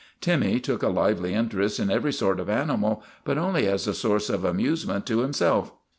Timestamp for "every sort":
1.91-2.39